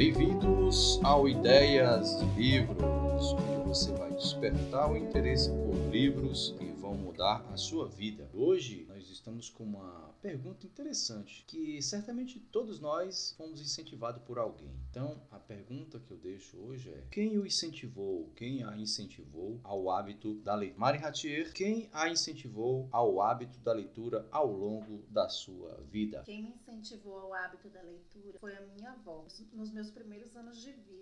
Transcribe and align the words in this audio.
Bem-vindos 0.00 0.98
ao 1.04 1.28
Ideias 1.28 2.18
de 2.20 2.40
Livros, 2.40 3.36
você 3.70 3.92
vai 3.92 4.12
despertar 4.12 4.90
o 4.90 4.96
interesse 4.96 5.48
por 5.48 5.92
livros 5.92 6.56
que 6.58 6.64
vão 6.72 6.92
mudar 6.92 7.40
a 7.52 7.56
sua 7.56 7.86
vida. 7.86 8.28
Hoje 8.34 8.84
nós 8.88 9.08
estamos 9.08 9.48
com 9.48 9.62
uma 9.62 10.12
pergunta 10.20 10.66
interessante 10.66 11.44
que 11.46 11.80
certamente 11.80 12.40
todos 12.40 12.80
nós 12.80 13.32
fomos 13.36 13.60
incentivados 13.60 14.24
por 14.24 14.40
alguém. 14.40 14.74
Então, 14.90 15.22
a 15.30 15.38
pergunta 15.38 16.00
que 16.00 16.10
eu 16.10 16.16
deixo 16.16 16.58
hoje 16.58 16.90
é: 16.90 17.04
quem 17.12 17.38
o 17.38 17.46
incentivou, 17.46 18.32
quem 18.34 18.64
a 18.64 18.76
incentivou 18.76 19.60
ao 19.62 19.88
hábito 19.88 20.34
da 20.40 20.56
leitura? 20.56 20.80
Mari 20.80 20.98
Ratier, 20.98 21.52
quem 21.52 21.88
a 21.92 22.08
incentivou 22.08 22.88
ao 22.90 23.22
hábito 23.22 23.56
da 23.60 23.72
leitura 23.72 24.26
ao 24.32 24.50
longo 24.50 25.04
da 25.08 25.28
sua 25.28 25.80
vida? 25.92 26.24
Quem 26.24 26.42
me 26.42 26.50
incentivou 26.50 27.20
ao 27.20 27.32
hábito 27.32 27.68
da 27.68 27.82
leitura 27.82 28.36
foi 28.40 28.52
a 28.52 28.62
minha 28.62 28.90
avó, 28.90 29.24
nos 29.52 29.70
meus 29.70 29.92
primeiros 29.92 30.34
anos 30.34 30.60
de 30.60 30.72
vida. 30.72 31.00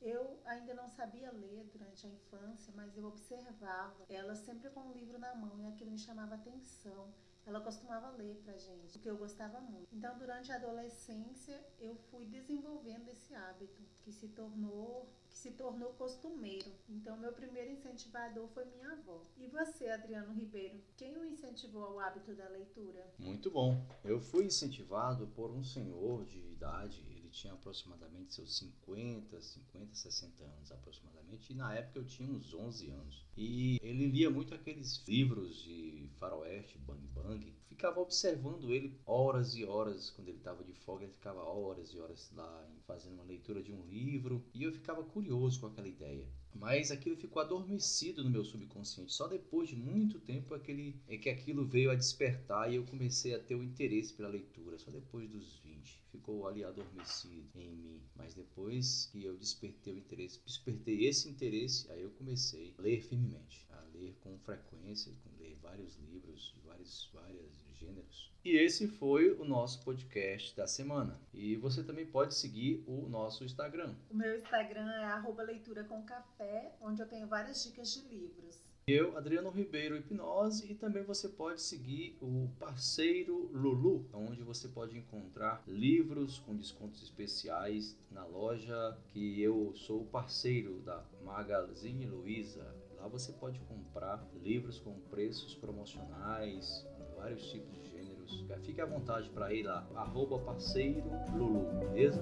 Eu 0.00 0.38
ainda 0.44 0.74
não 0.74 0.88
sabia 0.90 1.32
ler 1.32 1.64
durante 1.72 2.06
a 2.06 2.10
infância, 2.10 2.72
mas 2.76 2.96
eu 2.96 3.06
observava 3.06 4.04
ela 4.08 4.34
sempre 4.34 4.70
com 4.70 4.80
um 4.80 4.92
livro 4.92 5.18
na 5.18 5.34
mão 5.34 5.60
e 5.60 5.66
aquilo 5.66 5.90
me 5.90 5.98
chamava 5.98 6.34
atenção. 6.34 7.12
Ela 7.46 7.60
costumava 7.60 8.10
ler 8.10 8.34
pra 8.44 8.58
gente, 8.58 8.98
o 8.98 9.00
que 9.00 9.08
eu 9.08 9.16
gostava 9.16 9.60
muito. 9.60 9.86
Então, 9.94 10.18
durante 10.18 10.50
a 10.50 10.56
adolescência, 10.56 11.64
eu 11.78 11.94
fui 12.10 12.26
desenvolvendo 12.26 13.08
esse 13.08 13.32
hábito 13.36 13.80
que 14.02 14.12
se 14.12 14.28
tornou 14.28 15.08
que 15.28 15.38
se 15.38 15.50
tornou 15.52 15.92
costumeiro. 15.92 16.72
Então, 16.88 17.16
meu 17.16 17.32
primeiro 17.32 17.70
incentivador 17.70 18.48
foi 18.48 18.64
minha 18.64 18.90
avó. 18.92 19.20
E 19.36 19.46
você, 19.46 19.88
Adriano 19.88 20.32
Ribeiro, 20.32 20.80
quem 20.96 21.16
o 21.16 21.24
incentivou 21.24 21.84
ao 21.84 22.00
hábito 22.00 22.34
da 22.34 22.48
leitura? 22.48 23.12
Muito 23.18 23.50
bom. 23.50 23.80
Eu 24.04 24.18
fui 24.18 24.46
incentivado 24.46 25.26
por 25.28 25.50
um 25.50 25.62
senhor 25.62 26.24
de 26.24 26.38
idade 26.38 27.02
tinha 27.36 27.52
aproximadamente 27.52 28.34
seus 28.34 28.56
50, 28.56 29.40
50, 29.40 29.94
60 29.94 30.42
anos 30.42 30.72
aproximadamente, 30.72 31.52
e 31.52 31.54
na 31.54 31.74
época 31.74 31.98
eu 31.98 32.04
tinha 32.06 32.30
uns 32.30 32.54
11 32.54 32.90
anos. 32.90 33.26
E 33.36 33.78
ele 33.82 34.06
lia 34.06 34.30
muito 34.30 34.54
aqueles 34.54 35.04
livros 35.06 35.62
de 35.62 35.85
faroeste, 36.18 36.78
bang 36.78 37.06
bang. 37.14 37.54
Ficava 37.68 38.00
observando 38.00 38.72
ele 38.72 38.98
horas 39.04 39.54
e 39.54 39.64
horas, 39.64 40.10
quando 40.10 40.28
ele 40.28 40.38
estava 40.38 40.64
de 40.64 40.72
folga, 40.72 41.04
ele 41.04 41.12
ficava 41.12 41.42
horas 41.42 41.92
e 41.92 41.98
horas 41.98 42.30
lá 42.34 42.68
fazendo 42.86 43.14
uma 43.14 43.24
leitura 43.24 43.62
de 43.62 43.72
um 43.72 43.84
livro, 43.86 44.44
e 44.54 44.62
eu 44.62 44.72
ficava 44.72 45.02
curioso 45.04 45.60
com 45.60 45.66
aquela 45.66 45.88
ideia. 45.88 46.26
Mas 46.58 46.90
aquilo 46.90 47.16
ficou 47.16 47.42
adormecido 47.42 48.24
no 48.24 48.30
meu 48.30 48.44
subconsciente. 48.44 49.12
Só 49.12 49.28
depois 49.28 49.68
de 49.68 49.76
muito 49.76 50.18
tempo 50.18 50.54
aquele, 50.54 50.98
é 51.06 51.18
que 51.18 51.28
aquilo 51.28 51.66
veio 51.66 51.90
a 51.90 51.94
despertar 51.94 52.72
e 52.72 52.76
eu 52.76 52.84
comecei 52.84 53.34
a 53.34 53.38
ter 53.38 53.54
o 53.54 53.62
interesse 53.62 54.14
pela 54.14 54.28
leitura. 54.28 54.78
Só 54.78 54.90
depois 54.90 55.28
dos 55.28 55.58
20. 55.58 56.02
Ficou 56.10 56.46
ali 56.46 56.64
adormecido 56.64 57.60
em 57.60 57.76
mim. 57.76 58.00
Mas 58.14 58.34
depois 58.34 59.06
que 59.12 59.22
eu 59.22 59.36
despertei 59.36 59.92
o 59.92 59.98
interesse, 59.98 60.40
despertei 60.44 61.06
esse 61.06 61.28
interesse, 61.28 61.90
aí 61.92 62.02
eu 62.02 62.10
comecei 62.12 62.74
a 62.78 62.82
ler 62.82 63.02
firmemente. 63.02 63.66
Ler 64.06 64.14
com 64.22 64.38
frequência, 64.38 65.12
com 65.24 65.42
ler 65.42 65.56
vários 65.60 65.96
livros 65.96 66.52
de 66.54 66.60
vários, 66.60 67.10
vários 67.12 67.66
gêneros. 67.74 68.30
E 68.44 68.56
esse 68.56 68.86
foi 68.86 69.32
o 69.32 69.44
nosso 69.44 69.82
podcast 69.84 70.56
da 70.56 70.68
semana. 70.68 71.20
E 71.34 71.56
você 71.56 71.82
também 71.82 72.06
pode 72.06 72.34
seguir 72.36 72.84
o 72.86 73.08
nosso 73.08 73.42
Instagram. 73.42 73.96
O 74.08 74.14
meu 74.14 74.36
Instagram 74.36 74.88
é 74.92 75.06
leitura 75.42 75.82
com 75.82 76.04
café, 76.04 76.76
onde 76.80 77.02
eu 77.02 77.08
tenho 77.08 77.26
várias 77.26 77.64
dicas 77.64 77.92
de 77.92 78.02
livros. 78.02 78.64
Eu, 78.86 79.18
Adriano 79.18 79.50
Ribeiro 79.50 79.96
Hipnose, 79.96 80.70
e 80.70 80.76
também 80.76 81.02
você 81.02 81.28
pode 81.28 81.60
seguir 81.60 82.16
o 82.22 82.48
parceiro 82.60 83.50
Lulu, 83.52 84.08
onde 84.12 84.44
você 84.44 84.68
pode 84.68 84.96
encontrar 84.96 85.64
livros 85.66 86.38
com 86.38 86.54
descontos 86.54 87.02
especiais 87.02 87.98
na 88.12 88.24
loja 88.24 88.96
que 89.08 89.42
eu 89.42 89.72
sou 89.74 90.04
parceiro 90.04 90.78
da 90.82 91.04
Magazine 91.24 92.06
Luiza. 92.06 92.72
Lá 93.06 93.10
você 93.10 93.32
pode 93.34 93.60
comprar 93.60 94.20
livros 94.42 94.80
com 94.80 94.98
preços 95.10 95.54
promocionais, 95.54 96.84
vários 97.14 97.48
tipos 97.52 97.72
de 97.78 97.88
gêneros. 97.88 98.44
Fique 98.64 98.80
à 98.80 98.84
vontade 98.84 99.30
para 99.30 99.54
ir 99.54 99.62
lá, 99.62 99.86
arroba 99.94 100.40
parceiro 100.40 101.08
Lulu, 101.32 101.72
beleza? 101.78 102.20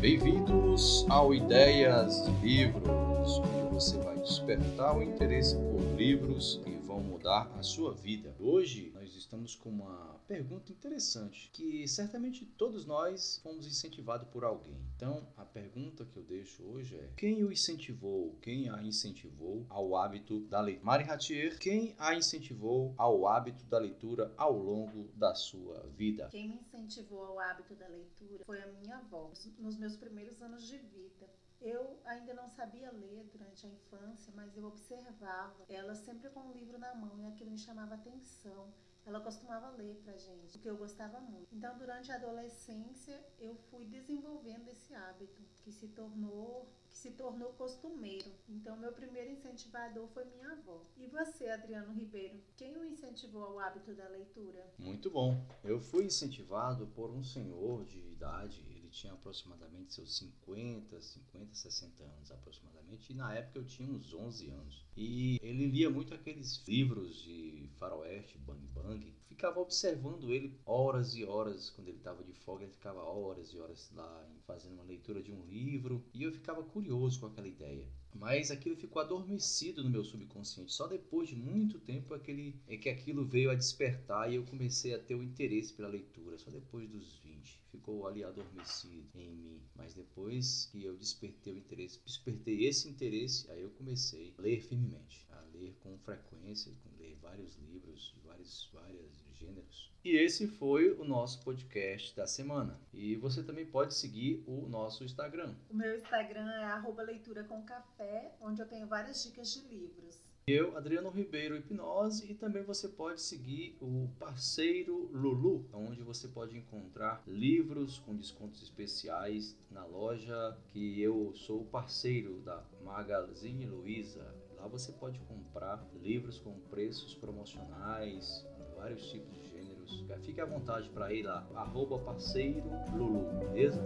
Bem-vindos 0.00 1.04
ao 1.10 1.34
Ideias 1.34 2.24
de 2.24 2.30
Livros, 2.40 3.38
onde 3.38 3.74
você 3.74 3.98
vai 3.98 4.16
despertar 4.16 4.96
o 4.96 5.02
interesse 5.02 5.54
por 5.56 5.82
livros 5.94 6.58
que 6.64 6.79
mudar 7.02 7.50
a 7.58 7.62
sua 7.62 7.94
vida. 7.94 8.34
Hoje 8.38 8.90
nós 8.94 9.14
estamos 9.14 9.54
com 9.54 9.68
uma 9.68 10.20
pergunta 10.26 10.72
interessante 10.72 11.50
que 11.52 11.86
certamente 11.88 12.44
todos 12.44 12.84
nós 12.84 13.40
fomos 13.42 13.66
incentivados 13.66 14.28
por 14.28 14.44
alguém. 14.44 14.80
Então, 14.96 15.26
a 15.36 15.44
pergunta 15.44 16.04
que 16.04 16.16
eu 16.16 16.22
deixo 16.22 16.62
hoje 16.64 16.96
é: 16.96 17.10
quem 17.16 17.42
o 17.44 17.52
incentivou, 17.52 18.36
quem 18.42 18.68
a 18.68 18.82
incentivou 18.82 19.66
ao 19.68 19.96
hábito 19.96 20.40
da 20.40 20.60
leitura? 20.60 20.86
Mari 20.86 21.04
Ratier, 21.04 21.58
quem 21.58 21.94
a 21.98 22.14
incentivou 22.14 22.94
ao 22.96 23.26
hábito 23.26 23.64
da 23.64 23.78
leitura 23.78 24.32
ao 24.36 24.52
longo 24.52 25.10
da 25.14 25.34
sua 25.34 25.86
vida? 25.96 26.28
Quem 26.30 26.48
me 26.48 26.56
incentivou 26.56 27.24
ao 27.24 27.38
hábito 27.38 27.74
da 27.74 27.88
leitura 27.88 28.44
foi 28.44 28.60
a 28.62 28.66
minha 28.66 28.96
avó, 28.96 29.30
nos 29.58 29.76
meus 29.76 29.96
primeiros 29.96 30.40
anos 30.42 30.66
de 30.66 30.78
vida. 30.78 31.28
Eu 31.60 32.00
ainda 32.04 32.32
não 32.32 32.48
sabia 32.48 32.90
ler 32.90 33.28
durante 33.30 33.66
a 33.66 33.68
infância, 33.68 34.32
mas 34.34 34.56
eu 34.56 34.64
observava 34.64 35.64
ela 35.68 35.94
sempre 35.94 36.30
com 36.30 36.40
um 36.40 36.52
livro 36.52 36.78
na 36.78 36.94
mão 36.94 37.20
e 37.20 37.26
aquilo 37.26 37.50
me 37.50 37.58
chamava 37.58 37.94
atenção. 37.94 38.72
Ela 39.04 39.20
costumava 39.20 39.70
ler 39.70 39.96
pra 40.04 40.16
gente, 40.16 40.56
o 40.56 40.60
que 40.60 40.68
eu 40.68 40.76
gostava 40.76 41.20
muito. 41.20 41.54
Então, 41.54 41.76
durante 41.78 42.12
a 42.12 42.16
adolescência, 42.16 43.18
eu 43.38 43.54
fui 43.54 43.84
desenvolvendo 43.84 44.68
esse 44.68 44.94
hábito 44.94 45.42
que 45.62 45.72
se 45.72 45.88
tornou 45.88 46.68
que 46.90 46.98
se 46.98 47.12
tornou 47.12 47.52
costumeiro. 47.52 48.30
Então, 48.48 48.76
meu 48.76 48.92
primeiro 48.92 49.30
incentivador 49.30 50.08
foi 50.08 50.24
minha 50.24 50.50
avó. 50.50 50.84
E 50.96 51.06
você, 51.06 51.48
Adriano 51.48 51.92
Ribeiro, 51.92 52.42
quem 52.56 52.76
o 52.76 52.84
incentivou 52.84 53.44
ao 53.44 53.58
hábito 53.60 53.94
da 53.94 54.08
leitura? 54.08 54.74
Muito 54.76 55.08
bom. 55.08 55.40
Eu 55.62 55.78
fui 55.78 56.06
incentivado 56.06 56.88
por 56.88 57.10
um 57.10 57.22
senhor 57.22 57.84
de 57.84 58.00
idade 58.10 58.60
tinha 58.90 59.12
aproximadamente 59.12 59.94
seus 59.94 60.16
50, 60.18 61.00
50, 61.00 61.54
60 61.54 62.02
anos 62.02 62.30
aproximadamente, 62.30 63.12
e 63.12 63.14
na 63.14 63.34
época 63.34 63.58
eu 63.58 63.64
tinha 63.64 63.88
uns 63.88 64.12
11 64.12 64.50
anos. 64.50 64.84
E 64.96 65.38
ele 65.42 65.66
lia 65.66 65.88
muito 65.88 66.12
aqueles 66.12 66.62
livros 66.66 67.22
de 67.22 67.49
faroeste, 67.80 68.38
bang 68.38 68.64
bang, 68.74 69.12
ficava 69.24 69.58
observando 69.58 70.32
ele 70.32 70.54
horas 70.66 71.16
e 71.16 71.24
horas, 71.24 71.70
quando 71.70 71.88
ele 71.88 71.96
estava 71.96 72.22
de 72.22 72.34
folga, 72.34 72.64
ele 72.64 72.72
ficava 72.72 73.00
horas 73.02 73.54
e 73.54 73.58
horas 73.58 73.90
lá 73.94 74.28
fazendo 74.46 74.74
uma 74.74 74.84
leitura 74.84 75.22
de 75.22 75.32
um 75.32 75.46
livro, 75.46 76.04
e 76.12 76.22
eu 76.22 76.30
ficava 76.30 76.62
curioso 76.62 77.18
com 77.18 77.26
aquela 77.26 77.48
ideia. 77.48 77.88
Mas 78.14 78.50
aquilo 78.50 78.76
ficou 78.76 79.00
adormecido 79.00 79.84
no 79.84 79.90
meu 79.90 80.04
subconsciente. 80.04 80.72
Só 80.72 80.86
depois 80.86 81.28
de 81.28 81.36
muito 81.36 81.78
tempo 81.78 82.12
aquele, 82.12 82.60
é 82.66 82.76
que 82.76 82.88
aquilo 82.88 83.24
veio 83.24 83.50
a 83.50 83.54
despertar 83.54 84.30
e 84.30 84.34
eu 84.34 84.44
comecei 84.44 84.94
a 84.94 84.98
ter 84.98 85.14
o 85.14 85.22
interesse 85.22 85.72
pela 85.72 85.88
leitura. 85.88 86.36
Só 86.38 86.50
depois 86.50 86.88
dos 86.90 87.18
20. 87.18 87.62
Ficou 87.70 88.06
ali 88.06 88.24
adormecido 88.24 89.08
em 89.14 89.32
mim. 89.36 89.60
Mas 89.76 89.94
depois 89.94 90.68
que 90.72 90.84
eu 90.84 90.96
despertei 90.96 91.52
o 91.52 91.58
interesse, 91.58 92.00
despertei 92.04 92.66
esse 92.66 92.88
interesse, 92.88 93.50
aí 93.50 93.62
eu 93.62 93.70
comecei 93.70 94.34
a 94.36 94.42
ler 94.42 94.60
firmemente. 94.60 95.24
A 95.30 95.40
ler 95.54 95.74
com 95.80 95.96
frequência, 95.98 96.72
com 96.82 96.89
vários 97.30 97.56
livros 97.58 98.12
de 98.12 98.20
vários, 98.26 98.68
vários 98.72 99.24
gêneros. 99.34 99.92
E 100.04 100.16
esse 100.16 100.48
foi 100.48 100.90
o 100.92 101.04
nosso 101.04 101.44
podcast 101.44 102.16
da 102.16 102.26
semana. 102.26 102.80
E 102.92 103.14
você 103.16 103.42
também 103.42 103.64
pode 103.64 103.94
seguir 103.94 104.42
o 104.46 104.66
nosso 104.68 105.04
Instagram. 105.04 105.54
O 105.70 105.76
meu 105.76 105.94
Instagram 105.94 106.50
é 106.50 106.64
leitura 107.04 107.44
com 107.44 107.62
café, 107.62 108.34
onde 108.40 108.60
eu 108.60 108.66
tenho 108.66 108.86
várias 108.86 109.22
dicas 109.22 109.52
de 109.52 109.60
livros. 109.68 110.20
Eu, 110.46 110.76
Adriano 110.76 111.10
Ribeiro 111.10 111.56
Hipnose, 111.56 112.28
e 112.28 112.34
também 112.34 112.64
você 112.64 112.88
pode 112.88 113.20
seguir 113.20 113.76
o 113.80 114.08
parceiro 114.18 115.08
Lulu, 115.12 115.68
onde 115.72 116.02
você 116.02 116.26
pode 116.26 116.56
encontrar 116.56 117.22
livros 117.28 117.98
com 118.00 118.16
descontos 118.16 118.60
especiais 118.60 119.56
na 119.70 119.84
loja 119.84 120.58
que 120.72 121.00
eu 121.00 121.32
sou 121.36 121.64
parceiro 121.66 122.40
da 122.40 122.64
Magazine 122.82 123.66
Luiza. 123.66 124.34
Lá 124.60 124.68
você 124.68 124.92
pode 124.92 125.18
comprar 125.20 125.82
livros 126.02 126.38
com 126.38 126.52
preços 126.70 127.14
promocionais, 127.14 128.46
vários 128.76 129.10
tipos 129.10 129.34
de 129.36 129.48
gêneros. 129.48 130.04
Fique 130.22 130.38
à 130.38 130.44
vontade 130.44 130.90
para 130.90 131.10
ir 131.14 131.22
lá, 131.22 131.48
arroba 131.54 131.98
parceiro 131.98 132.62
Lulu, 132.92 133.38
beleza? 133.38 133.80